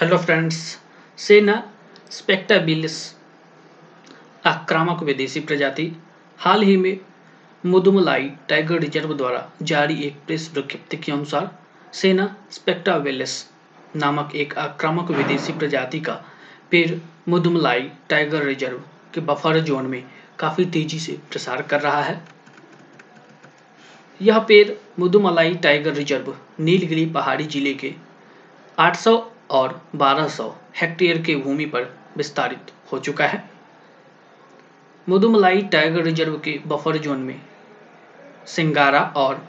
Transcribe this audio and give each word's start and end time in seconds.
Hello 0.00 0.16
friends 0.16 0.56
सेना 1.18 1.54
स्पेक्टाबिलिस 2.10 2.96
आक्रामक 4.46 5.02
विदेशी 5.02 5.40
प्रजाति 5.40 5.86
हाल 6.38 6.62
ही 6.62 6.76
में 6.76 6.98
मुदुमलाई 7.64 8.30
टाइगर 8.48 8.78
रिज़र्व 8.78 9.14
द्वारा 9.14 9.40
जारी 9.62 9.94
एक 10.02 10.20
प्रेस 10.26 10.50
विज्ञप्ति 10.54 10.96
के 10.96 11.12
अनुसार 11.12 11.50
सेना 11.92 12.26
स्पेक्टाबिलिस 12.50 13.32
नामक 13.96 14.34
एक 14.34 14.56
आक्रामक 14.58 15.10
विदेशी 15.10 15.52
प्रजाति 15.52 16.00
का 16.00 16.14
पेड़ 16.70 16.90
मुदुमलाई 17.28 17.90
टाइगर 18.10 18.44
रिज़र्व 18.44 18.76
के 19.14 19.20
बफर 19.20 19.58
जोन 19.60 19.86
में 19.86 20.02
काफ़ी 20.38 20.64
तेज़ी 20.64 20.98
से 20.98 21.18
प्रसार 21.30 21.62
कर 21.62 21.80
रहा 21.80 22.02
है। 22.02 22.20
यह 24.22 24.38
पेड़ 24.38 24.68
मुदुमलाई 25.00 25.54
टाइगर 25.54 25.94
रिज़र्व 25.94 26.34
नीलगिरी 26.60 27.06
पहाड़ी 27.06 27.44
ज़िले 27.46 27.74
के 27.74 27.94
800 28.78 29.16
और 29.50 29.80
1200 29.96 30.50
हेक्टेयर 30.76 31.22
के 31.22 31.36
भूमि 31.36 31.64
पर 31.66 31.82
विस्तारित 32.16 32.72
हो 32.92 32.98
चुका 32.98 33.26
है। 33.26 33.42
मुदुमलाई 35.06 35.62
टाइगर 35.62 36.02
रिज़र्व 36.02 36.38
के 36.38 36.58
बफर 36.66 36.96
जोन 36.96 37.18
में 37.18 37.40
सिंगारा 38.46 39.00
और 39.16 39.46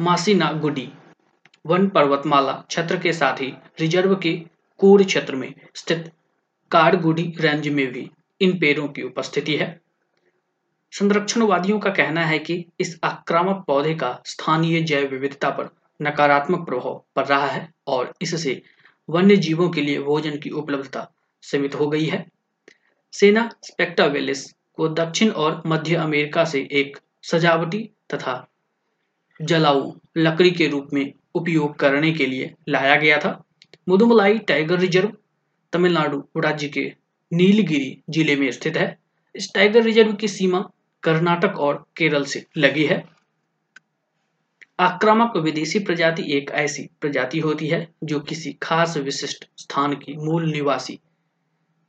मासीना 0.00 0.52
गुडी 0.52 0.88
वन 1.66 1.88
पर्वतमाला 1.88 2.52
क्षेत्र 2.68 2.98
के 2.98 3.12
साथ 3.12 3.40
ही 3.40 3.52
रिज़र्व 3.80 4.14
के 4.16 4.32
कोर 4.80 5.02
क्षेत्र 5.04 5.34
में 5.34 5.52
स्थित 5.74 6.10
कारगुडी 6.70 7.32
रेंज 7.40 7.68
में 7.68 7.86
भी 7.92 8.10
इन 8.40 8.58
पेड़ों 8.58 8.86
की 8.88 9.02
उपस्थिति 9.02 9.56
है। 9.56 9.80
संरक्षणवादियों 10.92 11.78
का 11.78 11.90
कहना 11.90 12.24
है 12.24 12.38
कि 12.38 12.64
इस 12.80 12.98
आक्रामक 13.04 13.64
पौधे 13.66 13.94
का 13.94 14.18
स्थानीय 14.24 14.80
जैव 14.82 15.08
विविधता 15.08 15.50
पर 15.50 15.68
नकारात्मक 16.02 16.66
प्रभाव 16.66 17.04
पड़ 17.16 17.26
रहा 17.26 17.46
है 17.46 17.68
और 17.86 18.12
इससे 18.22 18.62
वन्य 19.08 19.36
जीवों 19.36 19.68
के 19.70 19.80
लिए 19.80 19.98
भोजन 19.98 20.36
की 20.38 20.50
उपलब्धता 20.50 21.10
सीमित 21.42 21.74
हो 21.74 21.88
गई 21.88 22.04
है। 22.04 22.24
सेना 23.12 23.48
स्पेक्टावेलिस 23.64 24.44
को 24.74 24.88
दक्षिण 24.88 25.30
और 25.30 25.62
मध्य 25.66 25.94
अमेरिका 25.94 26.44
से 26.44 26.68
एक 26.72 26.98
सजावटी 27.22 27.90
तथा 28.14 28.34
जलाऊ 29.40 29.92
लकड़ी 30.16 30.50
के 30.50 30.66
रूप 30.68 30.88
में 30.92 31.12
उपयोग 31.34 31.76
करने 31.76 32.12
के 32.12 32.26
लिए 32.26 32.54
लाया 32.68 32.96
गया 32.96 33.18
था। 33.18 33.44
मुदुमलाई 33.88 34.38
टाइगर 34.38 34.78
रिज़र्व, 34.78 35.12
तमिलनाडु 35.72 36.22
राज्य 36.36 36.68
के 36.68 36.92
नीलगिरी 37.32 38.02
ज़िले 38.10 38.36
में 38.36 38.50
स्थित 38.50 38.76
है। 38.76 38.98
इस 39.34 39.52
टाइगर 39.54 39.82
रिज़र्व 39.82 40.12
की 40.12 40.28
सीमा 40.28 40.68
कर्नाटक 41.02 41.58
और 41.58 41.84
केरल 41.96 42.24
से 42.24 42.44
लगी 42.56 42.84
है। 42.84 43.04
आक्रामक 44.80 45.36
विदेशी 45.36 45.78
प्रजाति 45.78 46.22
एक 46.32 46.50
ऐसी 46.50 46.88
प्रजाति 47.00 47.38
होती 47.38 47.66
है 47.68 47.88
जो 48.04 48.20
किसी 48.20 48.52
खास 48.52 48.96
विशिष्ट 48.96 49.48
स्थान 49.56 49.94
की 49.94 50.16
मूल 50.16 50.52
निवासी 50.52 50.98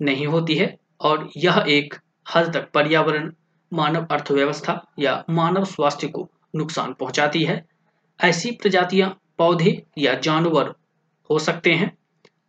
नहीं 0.01 0.27
होती 0.27 0.55
है, 0.55 0.77
और 1.01 1.29
यह 1.37 1.65
एक 1.67 1.93
हद 2.35 2.53
तक 2.53 2.69
पर्यावरण, 2.73 3.31
मानव 3.73 4.07
अर्थव्यवस्था 4.11 4.85
या 4.99 5.23
मानव 5.29 5.65
स्वास्थ्य 5.65 6.07
को 6.07 6.29
नुकसान 6.55 6.93
पहुंचाती 6.93 7.43
है। 7.43 7.65
ऐसी 8.19 8.51
प्रजातियाँ 8.51 9.09
पौधे 9.37 9.83
या 9.97 10.13
जानवर 10.13 10.73
हो 11.29 11.39
सकते 11.39 11.71
हैं। 11.71 11.97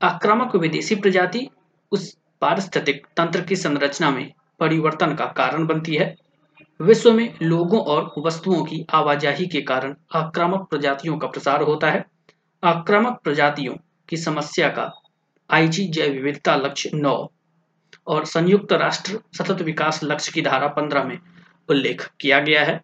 आक्रामक 0.02 0.56
विदेशी 0.56 0.94
प्रजाति 0.94 1.48
उस 1.92 2.16
पारिस्थितिक 2.40 3.06
तंत्र 3.16 3.40
की 3.40 3.56
संरचना 3.56 4.10
में 4.10 4.32
परिवर्तन 4.60 5.14
का 5.14 5.26
कारण 5.26 5.66
बनती 5.66 5.94
है। 5.94 6.16
विश्व 6.80 7.12
में 7.12 7.34
लोगों 7.42 7.80
और 7.80 8.12
वस्तुओं 8.18 8.64
की 8.64 8.86
आवाजाही 8.90 9.46
के 9.46 9.60
कारण 9.60 9.94
आक्रामक 10.14 10.66
प्रजातियों 10.70 11.18
का 11.18 11.26
प्रसार 11.26 11.62
होता 11.62 11.90
है। 11.90 12.04
आक्रामक 12.62 13.20
प्रजातियों 13.24 13.74
की 14.08 14.16
समस्या 14.16 14.68
का 14.68 14.90
आईजी 15.50 15.86
जैव 15.88 16.12
विविधता 16.12 16.56
लक्ष्य 16.56 16.90
नौ 16.94 17.32
और 18.06 18.24
संयुक्त 18.24 18.72
राष्ट्र 18.72 19.18
सतत 19.38 19.62
विकास 19.62 20.00
लक्ष्य 20.04 20.32
की 20.32 20.42
धारा 20.42 20.68
पंद्रह 20.68 21.04
में 21.04 21.18
उल्लेख 21.68 22.10
किया 22.20 22.40
गया 22.40 22.64
है। 22.64 22.80